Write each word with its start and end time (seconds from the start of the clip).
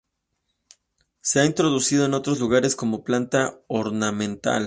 Se 1.21 1.41
ha 1.41 1.45
introducido 1.45 2.05
en 2.05 2.15
otros 2.15 2.39
lugares 2.39 2.75
como 2.75 3.03
planta 3.03 3.61
ornamental. 3.67 4.59